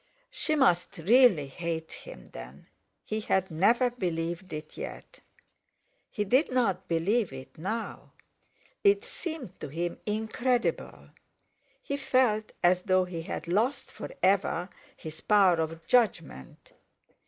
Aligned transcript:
She 0.31 0.55
must 0.55 0.97
really 0.97 1.45
hate 1.45 1.93
him, 1.93 2.31
then! 2.33 2.65
He 3.05 3.19
had 3.19 3.51
never 3.51 3.91
believed 3.91 4.51
it 4.51 4.75
yet. 4.75 5.19
He 6.09 6.23
did 6.23 6.51
not 6.51 6.87
believe 6.87 7.31
it 7.31 7.55
now. 7.55 8.13
It 8.83 9.03
seemed 9.03 9.59
to 9.59 9.67
him 9.67 9.99
incredible. 10.07 11.11
He 11.83 11.97
felt 11.97 12.51
as 12.63 12.81
though 12.81 13.05
he 13.05 13.21
had 13.21 13.47
lost 13.47 13.91
for 13.91 14.09
ever 14.23 14.69
his 14.97 15.21
power 15.21 15.57
of 15.59 15.85
judgment. 15.85 16.71